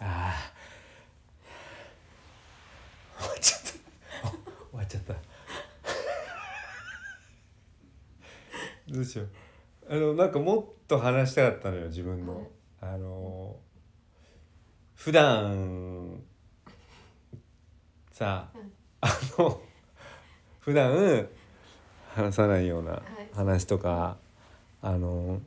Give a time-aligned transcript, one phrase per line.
[0.00, 3.22] あー。
[3.22, 3.68] 終わっちゃった。
[3.70, 5.14] 終わっちゃった。
[8.88, 9.28] どうしよう。
[9.90, 12.46] あのなんかもっと話したかったのよ自分の、
[12.80, 13.56] あの
[14.94, 16.20] 普段
[18.12, 18.48] さ
[19.00, 19.60] あの
[20.60, 21.28] 普段
[22.14, 23.00] 話さないような
[23.34, 24.16] 話とか、
[24.82, 25.40] あの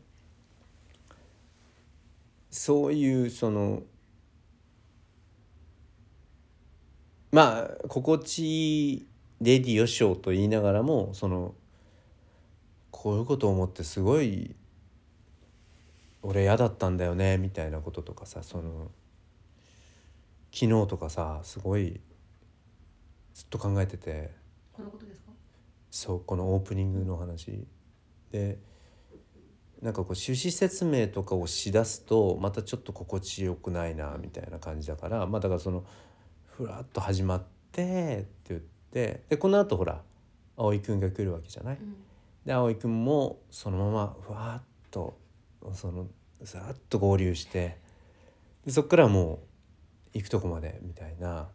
[2.51, 3.81] そういうその
[7.31, 9.07] まあ心地いい
[9.39, 11.55] レディオショーと言いながらもその
[12.91, 14.53] こういうことを思ってすごい
[16.21, 18.91] 俺嫌だったんだよねみたいなこととかさその
[20.53, 22.01] 昨日とかさすごい
[23.33, 24.29] ずっと考えてて。
[24.73, 25.31] このことですか？
[25.89, 27.65] そうこのオープニングの話。
[28.31, 28.59] で
[29.81, 35.83] なんかこう趣旨説明とかをしだすとまたちょっと心地よくないなみたいな感じだからまあだからその
[36.45, 40.01] ふらっと始まってって言ってでこのあとほら
[40.55, 41.95] 葵くんが来るわけじゃない、うん。
[42.45, 45.17] で葵くんもそのままふわっと
[45.73, 46.07] その
[46.43, 47.77] さっと合流して
[48.65, 49.39] でそっからも
[50.13, 51.27] う行くとこまでみたいな。
[51.27, 51.47] だか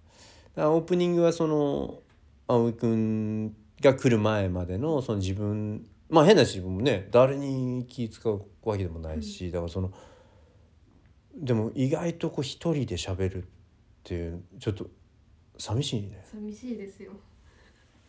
[0.57, 2.01] らオープニングはその
[2.49, 9.93] 葵くんが来る前までのその自分まあ変な自分もね誰に気使うわけでもないし、だからその
[11.35, 13.47] でも意外とこう一人で喋るっ
[14.05, 14.87] ていうちょっと
[15.59, 16.25] 寂しいね。
[16.31, 17.13] 寂しいですよ。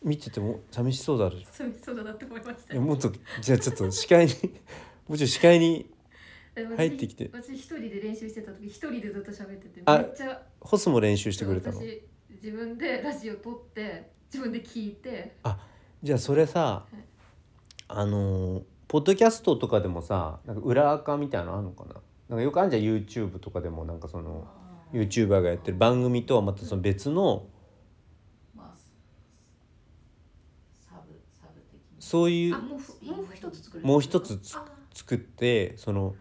[0.03, 2.73] 見てても寂しそうだる寂しそうだなって思いました。
[2.73, 4.33] いやもっとじゃあちょっと視界に
[5.09, 5.89] もうちょい視界に
[6.75, 7.29] 入ってきて。
[7.33, 11.79] 私一人で練習してた時一人でずっと喋っててあめっちゃホスも練習してくれたの？
[11.79, 15.37] 私自分でラジオ撮って自分で聞いて。
[16.03, 16.95] じゃあそれさい
[17.87, 21.95] あのーポッドキャストとかでもさなんか裏垢みたいなのあるのかな？
[22.29, 24.47] なんかよくあるじゃん YouTube とかでもなんかその
[24.93, 25.77] YouTuber がやってる。
[25.77, 27.47] 番組とはまたその別の
[28.55, 28.77] まあ
[30.89, 33.85] サブサブ的なそういうあもうふもう一つ作る。
[33.85, 34.63] もう一つつあ
[34.93, 36.15] 作ってその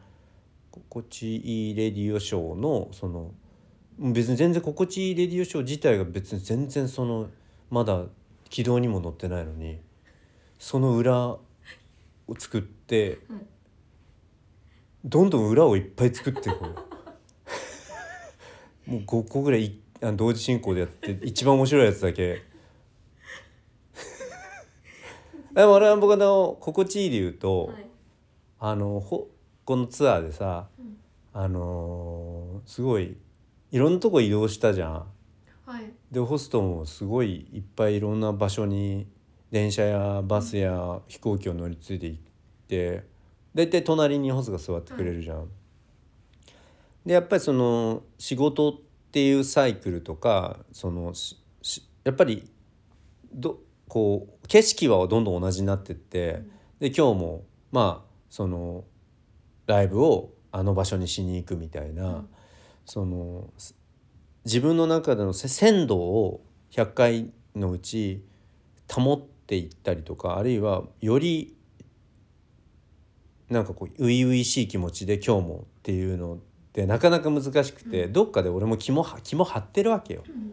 [0.73, 3.33] 心地いいレディオショーのその
[4.01, 7.29] 別に全然心地いいレディオショー自体が別に全然その
[7.71, 8.03] まだ
[8.51, 9.79] 軌道にも乗ってないのに
[10.59, 11.37] その裏
[12.27, 13.47] を作って、うん
[15.07, 16.67] どんどん裏をいっぱい作っていこ
[18.87, 18.91] う。
[18.91, 22.43] もう5個ぐらいいあの同時進行でやって一番面白いやつだけ。
[25.55, 27.87] でも俺は僕の心地いいで言うと、はい。
[28.59, 29.29] あのほ
[29.65, 30.99] このツアーでさ、うん。
[31.33, 33.17] あのーすごい
[33.71, 35.07] いろんなとこ移動したじゃん。
[35.67, 35.93] はい。
[36.11, 39.07] でホストもすごいいっぱいいろんな場所に
[39.51, 42.21] 電車やバスや飛行機を乗り継いで行っ
[42.69, 43.05] て
[43.55, 45.49] 大体隣にホストが座ってくれるじゃん。
[47.05, 48.75] でやっぱりその仕事っ
[49.13, 52.51] ていうサイクルとかそのししやっぱり
[53.33, 56.43] どこう景色はどんどん同じになってって
[56.81, 58.85] で今日もまあその
[59.67, 62.29] ライブをあの場所にしに行くみたいな、うん。
[62.85, 63.75] そのす
[64.45, 68.25] 自分の中でのせ鮮度を100回のうち
[68.91, 71.55] 保っていったりとかあるいはより
[73.49, 76.39] なんかこう初々しい気持ちで今日もっていうのっ
[76.73, 80.23] てなかなか難しくて、どっかで俺も肝は肝張ってるわけよ。
[80.29, 80.53] ん。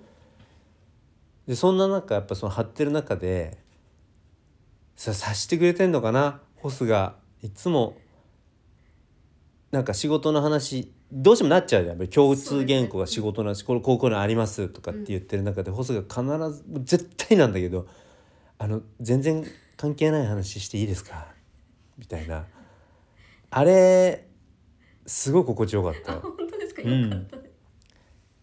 [1.48, 3.58] でそんな中やっぱその張ってる中で
[4.96, 6.40] さ察してくれてんのかな？
[6.58, 7.98] ホスがいつも
[9.72, 12.08] なんか仕事の話どうしてもなっちゃうじゃん。
[12.08, 17.88] 共通言語が仕事の話、これこうこういうのありますとかって言ってる中で、ホスが必ず絶対なんだけど
[18.64, 21.28] あの全然関係ない話していいですか？
[22.00, 22.46] みたいな。
[23.50, 24.26] あれ
[25.06, 26.14] すごい心地よかった。
[26.22, 26.82] 本当ですか？
[26.84, 27.04] うん。
[27.04, 27.38] よかった。
[27.38, 27.50] です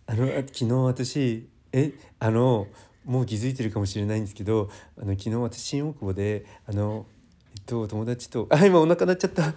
[0.08, 2.66] あのあ昨日私えあの
[3.06, 7.06] もう気づいてるかもしれないんですけどあの昨日私新大久保であの
[7.56, 9.54] えっと友達とあ今お腹鳴っちゃった。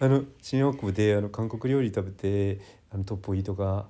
[0.00, 2.60] あの新大久保であの韓国料理食べて
[2.92, 3.88] あのトッポギとか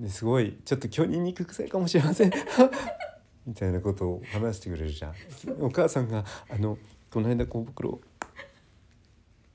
[0.00, 2.32] ですごいちょっと今日ニンニク臭いかもしれません
[3.46, 5.14] みたいなことを話してくれるじゃん。
[5.60, 6.78] お母さんがあの
[7.12, 8.00] この間小袋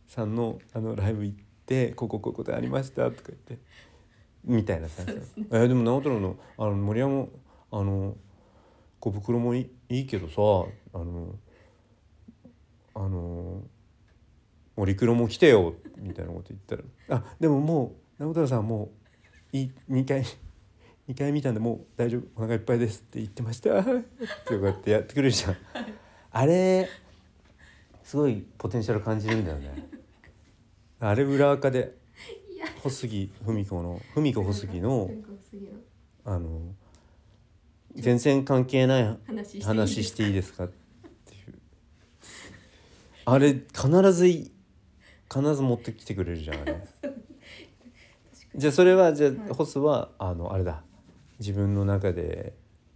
[0.07, 3.59] さんのあのライブ行ってこうこうこういうことありましたとか言って。
[4.43, 5.03] みたいなさ、
[5.51, 7.27] えでも直太朗のあの森山
[7.71, 8.17] あの
[8.99, 11.35] 小袋もいいけどさあの
[12.93, 13.61] あの
[14.75, 16.83] 森黒も来てよみたいなこと言ったら
[17.17, 18.89] 「あでももう直太朗さんも
[19.53, 20.23] ういい2回
[21.11, 23.79] 2回見たんでもう大丈夫お腹いっぱいです」って言ってました。
[23.79, 23.91] って
[24.49, 25.57] こうやってやってくれるじゃん。
[26.31, 26.87] あれ
[28.03, 29.89] すごいポテンシャル感じるんだよね。
[30.99, 31.97] あれ裏垢で
[32.83, 35.09] 小杉文子の文子小杉の
[36.23, 36.61] あの
[37.95, 39.17] 全然関係ない
[39.63, 40.65] 話していいですか？
[40.65, 41.59] っていう。
[43.25, 44.51] あれ必ずい
[45.33, 46.87] 必ず持ってきてくれるじゃんあれ。
[48.55, 49.49] じゃあそれはじゃあ、はい。
[49.53, 50.83] ホスはあのあれだ
[51.41, 52.53] 自分の中で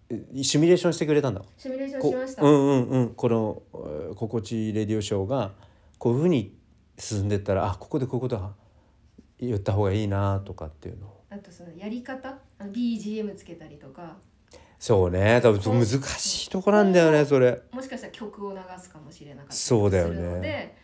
[0.08, 1.42] えシミュレーションしてくれたんだ。
[1.58, 3.10] シミュレーションこしました、うんうんうん。
[3.16, 5.54] このえー心地レディオショーが
[5.98, 6.56] こういうふうに
[7.00, 8.54] 進んでったらあここでこういうことは
[9.40, 11.08] 言った方がいいなとかっていうの。
[11.08, 12.38] をあとそのやり方？
[12.60, 14.18] あの BGM つけたりとか。
[14.78, 15.40] そうね。
[15.42, 17.64] 多分難しいとこなんだよねそれ。
[17.72, 20.78] もしかしたら曲を流すかもしれなかったそうだよね。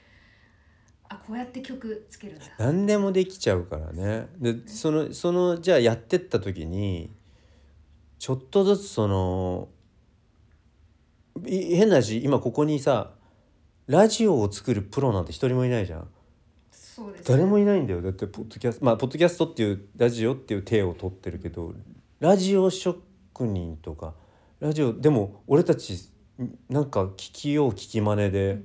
[1.10, 2.46] あこうやって曲つけるんだ。
[2.58, 4.28] 何でもできちゃうからね。
[4.40, 7.14] でそのそのじゃあやってった時に
[8.22, 9.68] ちょっとずつその
[11.44, 13.14] い変な話今ここにさ
[13.88, 16.08] ラジオを作るプロなんて一人もいないじゃん。
[16.72, 17.26] そうですね。
[17.30, 18.02] 誰もいないんだよ。
[18.04, 21.74] だってポッドキャストまあポッドキャストっていうラジオっていう体を取ってるけど
[22.20, 23.02] ラジオ職
[23.40, 24.14] 人とか
[24.60, 26.08] ラジオでも俺たち
[26.70, 28.62] なんか聞きよう聞き真似で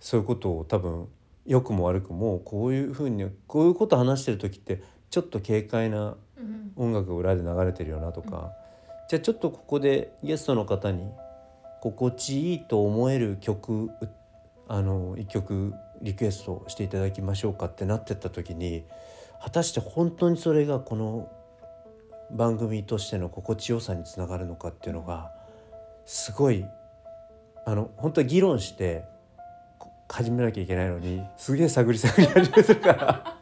[0.00, 1.08] そういうことを多分
[1.46, 6.16] 良くも悪くもこういうふうにこういうこと話してる時ってちょっと軽快なうん
[6.76, 8.52] 音楽が裏で流れてるよなとか、
[9.08, 11.10] じゃあちょっとここでゲストの方に
[11.80, 14.08] 心地いいと思える曲う
[14.68, 18.84] あの一曲リクエストしていただきましょうかってなってった時に
[19.42, 21.28] 果たして本当にそれがこの
[22.30, 25.32] 番組としての心地よさにつながるのかっていうのが
[26.06, 26.64] すごい
[27.66, 29.04] あの本当に議論して
[29.78, 33.39] こ始めなきゃいけないのにすげえ探り探り始めてるから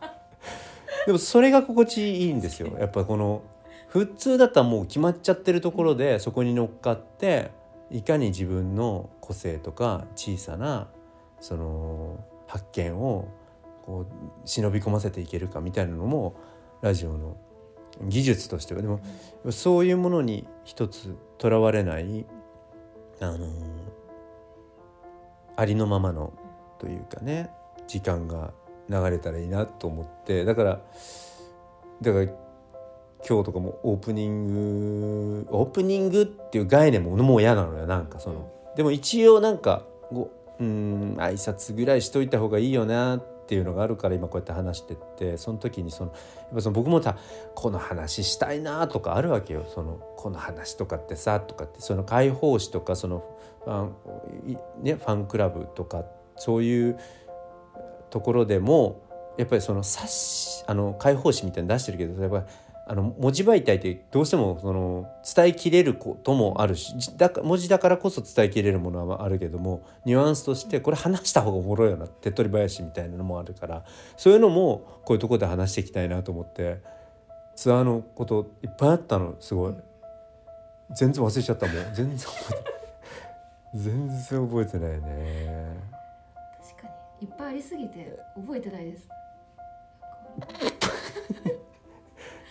[1.09, 2.77] でもそれが心地いいんですよ。
[2.79, 3.41] やっぱこの
[3.89, 7.51] 普通だったらもう決まっちゃってるところでそこに乗っかって
[7.91, 10.89] いかに自分の個性とか小さな
[11.41, 13.27] その発見を
[13.87, 14.07] こう
[14.45, 16.35] 忍び込ませていけるかみたいなのも
[16.83, 17.39] ラジオの
[18.03, 18.83] 技術としては。
[18.83, 19.01] でも
[19.49, 22.27] そういうものに一つとらわれない
[23.23, 23.49] あの
[25.57, 26.35] ありのままの
[26.79, 27.49] というかね
[27.87, 28.53] 時間が
[28.89, 30.81] 流れたらいいなと思ってだから
[32.01, 32.25] だから
[33.29, 38.51] 今日とかもオープニングオープニングっていう概念ももう嫌なのよなんかその。
[38.77, 39.83] でも一応なんか
[40.13, 40.31] ご
[40.61, 46.17] うん挨拶ぐらいしといた方がいいよなっていうのがあるから今こうやって話してってその時にそのや
[46.53, 47.17] っぱその僕もさ
[47.57, 49.65] この話したいなとかあるわけよ。
[49.75, 53.25] そのこの話とかってさとかってその解放誌とかその
[53.65, 53.95] ファン,
[54.53, 56.05] い、ね、ファンクラブとか
[56.37, 56.99] そういう
[58.11, 59.03] ところでも
[59.39, 62.45] やっぱりその冊子あの解放誌みたいに出してるけどやっぱり
[62.91, 73.85] あの文字媒体ってどうしてもその伝えきれることもあるしだか文字だからこそ伝えきれるものはあるけどもニュアンスとしてこれ話した方がおもろいよな手っ取り早しみたいなのもあるから
[74.17, 76.79] そういうのもこういうところで話していきたいなと思って
[77.59, 79.75] ツアーのこといっぱいあったのすごい。
[80.95, 81.77] 全然忘れちゃったもん。
[81.93, 83.83] 全然覚えてない。
[83.83, 85.98] 全然覚えてないね。
[87.21, 89.09] いっぱいありすぎて覚えてないです。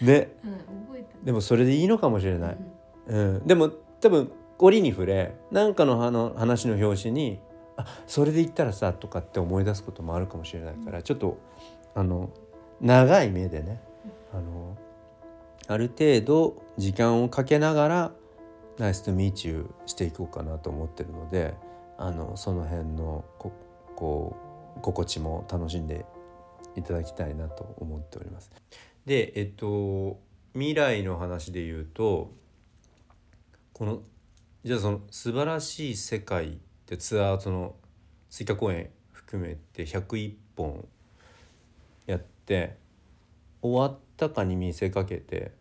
[0.01, 0.29] ね。
[0.43, 0.67] うん
[1.23, 2.57] でもそれでいいのかもしれない、
[3.07, 3.19] うん。
[3.19, 3.69] うん、でも
[3.99, 7.39] 多分折に触れ何かのあの話の表紙に
[7.75, 11.37] 「あそれで言ったらさ」とかって思い出すこともあるかもしれないから、ちょっと
[11.95, 12.29] あの
[12.79, 13.81] 長い目でね
[14.33, 14.77] あの
[15.67, 18.11] ある程度時間をかけながら
[18.77, 21.55] 「ナイスとミーチュー」していこうかなと思ってるので
[21.97, 23.51] あのその辺のこ
[23.95, 24.46] こう
[24.81, 26.05] 心地も楽しんで
[26.75, 28.51] いただきたいなと思っております。
[29.05, 30.19] でえっと
[30.53, 32.33] 未来の話で言うと
[33.73, 34.01] この
[34.63, 37.75] じゃあその「素晴らしい世界」ってツアーその
[38.29, 40.87] 追加公演含めて101本
[42.05, 42.77] やって
[43.61, 45.51] 終わったかに見せかけて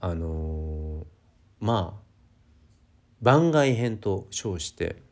[0.00, 1.06] あのー
[1.60, 2.06] まあ
[3.22, 5.02] 番外編と称して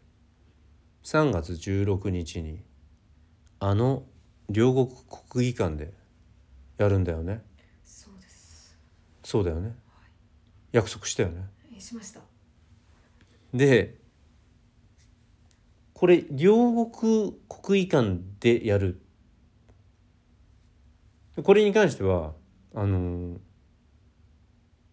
[1.05, 2.65] 3月16日に
[3.61, 4.05] あの
[4.49, 4.89] 両国
[5.31, 5.93] 国技館で
[6.79, 7.43] やるんだよね。
[7.85, 8.79] そうです。
[9.23, 9.77] そうだよね。
[10.73, 11.45] 約束したよね。
[11.77, 12.21] えしました。
[13.53, 13.99] で
[15.93, 19.01] これ両国国技館でやる。
[21.43, 22.33] これに関しては
[22.75, 23.33] あのー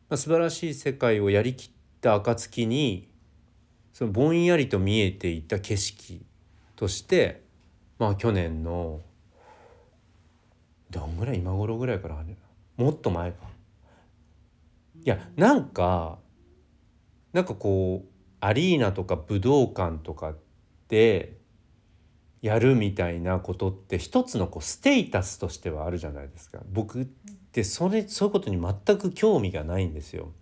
[0.10, 3.11] まあ、素晴らしい世界をやりきった暁に
[3.93, 6.25] そのぼんやりと見えていた景色
[6.75, 7.43] として
[8.00, 9.01] まあ去年の
[10.89, 12.38] どんぐらい今頃ぐらいから始め
[12.77, 13.50] もっと前か。
[15.03, 16.19] いやなんか
[17.33, 20.36] なんかこうアリーナとか武道館とか
[20.89, 21.38] で
[22.41, 26.60] やるみたいなことって一つのこうステータスとしてはあるじゃないですか。
[26.71, 30.33] 僕ってそれそういうことに全く興味がないんですよ。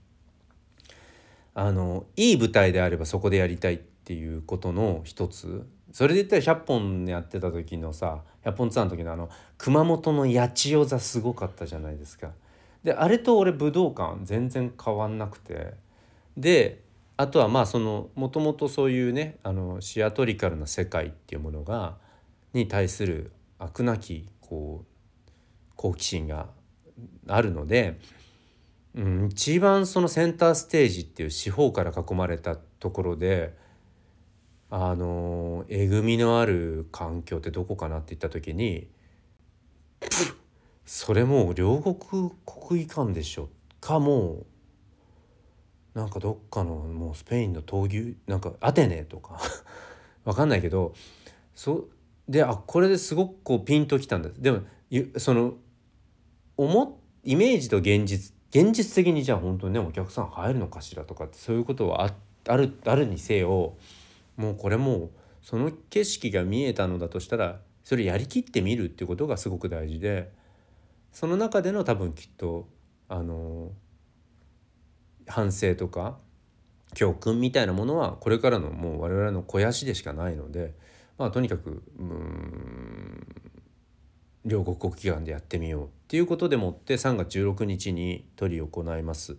[1.54, 12.32] あのいい舞台であればそこでやりたいっていうことの一つそれで言ったら100本やってた時のさ100本ツアーの時のあの熊本の八千代座すごかったじゃないですか。
[12.84, 15.74] であれと俺武道館全然変わんなくて
[16.38, 16.82] で
[17.18, 21.98] あとはまあそのもともとそういうねあのシアトリカルな世界っていうものが
[22.54, 24.90] に対する飽くなきこう
[25.76, 26.48] 好奇心が
[27.28, 28.00] あるので、
[28.96, 33.56] うん、一番そのセンターステージっていう四方から囲まれたところで
[34.72, 38.88] あのえぐみのある環境ってどこかなって言った時に
[40.86, 44.46] それもう両国国技館でしょかも
[45.96, 49.40] うなんかどっかのもうスペインの闘牛なんかアテネとか
[50.26, 50.94] わかんないけど
[51.56, 51.88] そ
[52.28, 54.30] であこれですごくこうピンときたんだ。
[54.38, 54.62] でも
[55.18, 55.56] その
[56.58, 62.14] 思イメージと現実現実的にじゃあ本当にねお客さん入るのかしらとかってそういうことはあ
[62.48, 63.76] あるあるにせよ
[64.38, 65.10] もうこれもう
[65.42, 70.32] その景色が見えたのだとしたらそれやりきってみるっていうことがすごく大事で
[71.12, 72.68] その中での多分きっと
[73.08, 73.72] あの
[75.28, 76.18] 反省とか
[76.96, 80.74] 教訓みたいなものはこれからのもう我々の肥やしでしかないので
[81.18, 83.28] まあとにかくうん
[84.46, 89.38] 両国国技館でやってみようっていうことでもって3月16日に取り行います。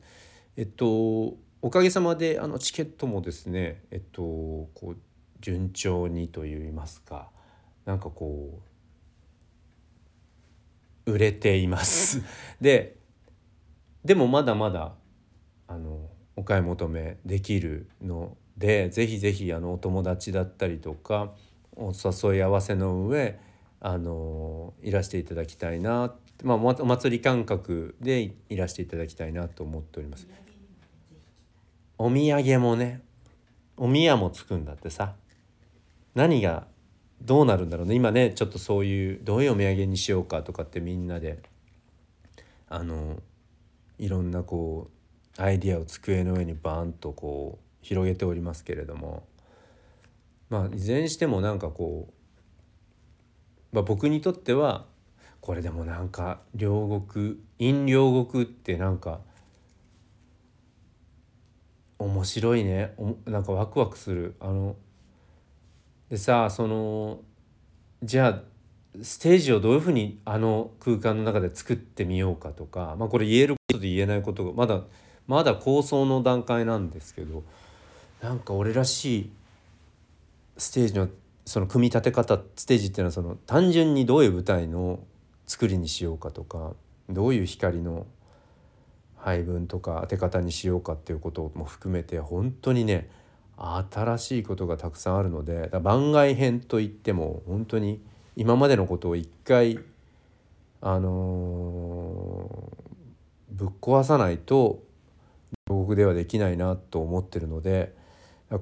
[0.56, 4.96] えっとおかげさまであのチケットもですねえっとこう
[5.40, 7.30] 順調にといいますか
[7.84, 8.60] なんかこ
[11.06, 12.22] う売れています。
[12.60, 12.96] で
[14.04, 14.94] でもまだまだ
[15.66, 21.34] あのお買い求めできるのでぜひぜひあのお友達だったりとか
[21.76, 23.38] お誘い合わせの上
[23.80, 30.28] あのいらしていただきたいな、まあ、おお祭り感覚でいらしていただきたいなと思っております。
[31.98, 33.02] お土産もね
[33.76, 35.14] お宮もつくんだってさ。
[36.14, 36.66] 何が
[37.22, 37.94] どうなるんだろうね。
[37.94, 41.38] 今ねちょっとそういうどういうお土産にしようかとかってみんなで
[42.68, 43.16] あの
[43.98, 44.90] いろんなこ
[45.38, 49.22] うアイディアを机の上にバーンとこう広げておりますけれども。
[50.50, 52.12] まあいずれにしてもなんかこう、
[53.72, 54.84] まあ、僕にとっては
[55.40, 59.20] これでもなんか両国陰両国ってなんか
[61.98, 62.94] 面白いね。
[62.96, 64.34] おなんかワクワクする。
[64.40, 64.74] あの
[66.08, 67.20] でさその
[68.02, 68.42] じゃあ
[69.02, 74.82] ステージをどういうふうにあの空間の中で作ってみようかとかまあこれ言えることで言えないことがまだ
[75.28, 77.44] まだ構想の段階なんですけど
[78.20, 79.30] なんか俺らしい
[80.56, 81.08] ステージの
[81.50, 85.00] その組み立て方ステージっていうのはその単純にどういう舞台の
[85.48, 86.74] 作りにしようかとか
[87.08, 88.06] どういう光の
[89.16, 93.10] 配分とか当て方にしようかっていうことも含めて本当にね
[93.56, 98.00] 新しいことがたくさんあるので番外編といっても本当に
[98.36, 99.80] 今までのことを一回
[100.80, 104.84] あのーぶっ壊さないと
[105.68, 107.92] 両国ではできないなと思ってるので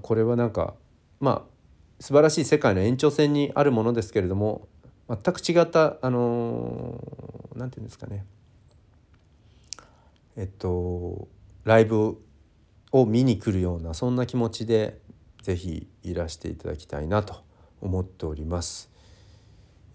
[0.00, 0.72] これはなんか
[1.20, 1.57] まあ
[2.00, 4.68] 素晴らしい世界の延長線にあるものですけれども
[5.08, 8.24] 全く違ったあのーなんていうんですかね
[10.36, 11.26] えっと
[11.64, 12.18] ライブ
[12.92, 15.00] を見に来るようなそんな気持ちで
[15.42, 17.42] ぜひいらしていただきたいなと
[17.80, 18.90] 思っております。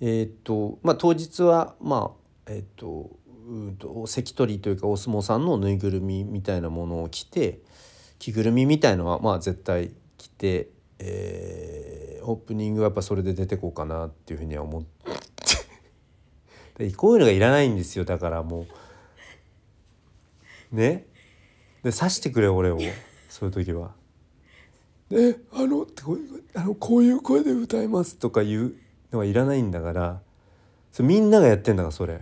[0.02, 2.14] えっとまあ当日はま
[2.46, 3.12] あえっと
[3.48, 7.62] うんと関取というかお相撲さんのぬいぐるみみたいなものを着て
[8.20, 10.70] 着ぐるみみたいのはまあ絶対着て、
[11.00, 11.73] えー
[12.24, 14.90] オープニングはやっぱそれで出てこうかなっていうふうには思って。
[16.78, 18.66] でこういうのがいらないんですよだからも
[20.72, 20.76] う。
[20.76, 21.06] ね。
[21.84, 22.80] で刺してくれ俺を。
[23.30, 23.92] そういう時は。
[25.10, 26.20] で「あの」ってこう
[26.56, 28.76] あのこういう声で歌いますとかいう
[29.12, 30.22] のはいらないんだから。
[30.92, 32.22] それみんながやってんだからそれ。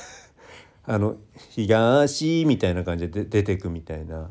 [0.84, 1.16] あの
[1.50, 4.30] 東みたいな感じで出てくみたいな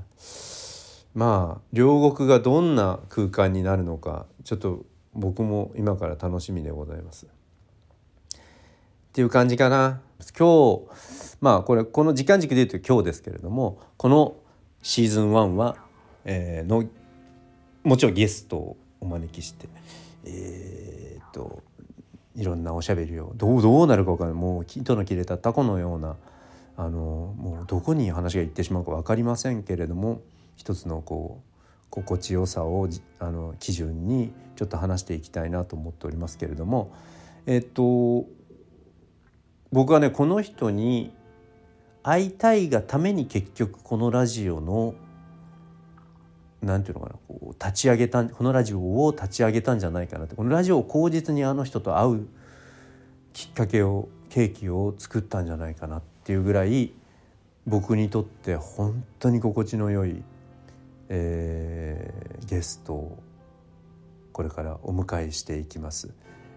[1.14, 7.26] まあ両国がどんな空間になるのかちょっと僕も今から楽しみでございます。
[7.26, 7.30] っ
[9.14, 10.02] ていう感じかな。
[10.38, 14.36] 今日まあこれこの時間軸で言うと今日ですけれどもこの
[14.82, 15.78] シーズン1は、
[16.26, 16.86] えーの
[17.84, 19.68] もちろんゲストをお招きして
[20.26, 21.64] えーっと
[22.36, 26.16] いろんなおしゃべりをどうどうなるか分からないもう糸の切れたタコのような
[26.78, 30.22] あのもうどこに話が行ってしまうか分かりませんけれども
[30.56, 31.52] 一つのこう
[31.90, 32.88] 心地よさを
[33.20, 36.94] あの基準にちょっと話していきたいなと思っておりますけれども
[37.46, 38.26] えっと
[39.72, 41.12] 僕はねこの人に
[42.04, 44.96] 会いたいがために結局このラジオの
[46.62, 52.28] なんていうのかなこう立ち上げたこのラジオを立ち上げたんじゃないかなってこのラジオを口実にあの人と会う
[53.34, 56.94] きっかけをケーキを作ったんじゃないかなっていうぐらい
[57.68, 60.24] 僕にとって本当に心地の良い、
[61.14, 63.20] えー、ゲストを
[64.32, 66.14] これからお迎えしていきます。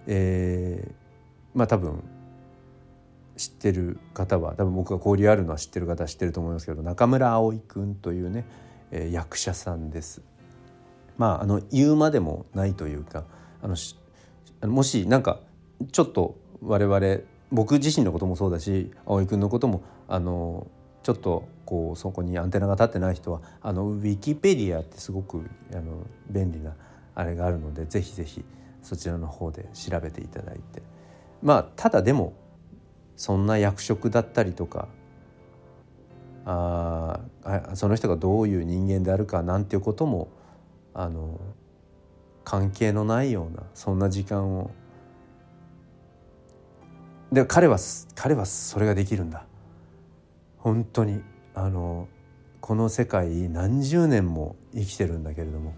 [0.06, 2.04] えー、まあ多分
[3.36, 8.46] 知ってる方は多分僕が交流あるのは知ってる方は知ってると思いますけど中村葵君というね、
[8.92, 10.22] えー、役者さんです。
[11.18, 13.24] まああの言うまでもないというか
[13.60, 13.76] あの
[14.70, 15.40] もしなんか
[15.90, 20.68] ちょっと我々僕自身のこともそうだし葵君のこともあの
[21.04, 26.74] ちょっとこうそこにアンテナが立ってない人はあのウィキペディアってすごくあの便利な
[27.14, 28.42] あれがあるのでぜひぜひ
[28.82, 30.82] そちらの方で調べていただいて。
[31.42, 32.32] まあただでも
[33.16, 34.88] そんな役職だったりとか
[36.46, 37.20] あ
[37.74, 40.28] その人がどういう人間であるかなんていうことも
[40.94, 41.38] あの
[42.44, 44.70] 関係のないようなそんな時間を。
[47.30, 47.78] で彼は
[48.14, 49.44] 彼はそれができるんだ。
[50.64, 51.22] 本当に
[51.54, 52.08] あの
[52.62, 55.74] この世界何十年も生きてるんだけれども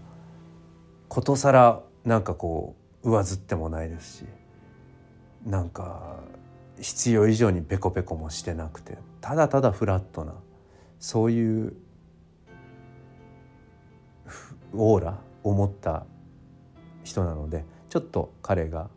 [1.09, 4.25] ことさらなんかこう上ずってもないですし
[5.45, 6.21] なんか
[6.79, 10.33] 必要以上にペコペコもしてなくてただただフラットな
[10.99, 11.73] そういう
[14.73, 16.05] オーラを持った
[17.03, 18.89] 人なのでちょっと彼が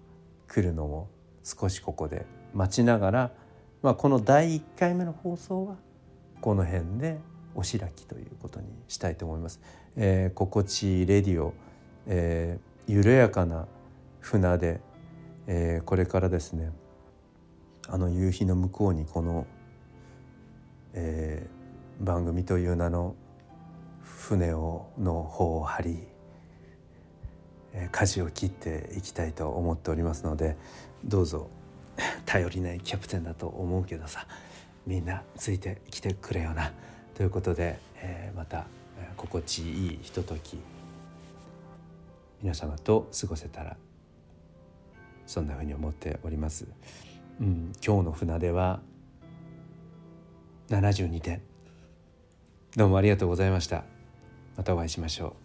[0.47, 1.11] 来るのも
[1.43, 3.31] 少しここで待ちながら、
[3.83, 5.77] まあ、この第1回目の放送は
[6.41, 7.19] この辺で
[7.55, 9.61] お開きということにしたいと思います。
[9.97, 11.55] えー、心地いいレディオ、
[12.07, 13.67] えー、緩やかな
[14.21, 14.81] 船で、
[15.47, 16.71] えー、これからですね
[17.89, 19.47] あの夕日の向こうにこの、
[20.93, 23.17] えー、番組という名の
[24.03, 25.99] 船をの方を張り、
[27.73, 30.57] えー、舵を切っていきたいと思っておりますので
[31.05, 31.51] どうぞ
[32.31, 34.25] 頼りないキャプテンだと思うけどさ
[34.87, 36.71] みんなついてきてくれよな。
[37.17, 38.67] ということで、えー、また
[39.17, 40.57] 心地いいひととき
[42.41, 43.77] 皆様と過ごせたら
[45.27, 46.69] そんなふうに思っております。
[47.41, 48.81] うん、今日の船出は
[50.69, 51.43] 72点。
[52.77, 53.83] どうもありがとうございました。
[54.57, 55.40] またお会いしましょう。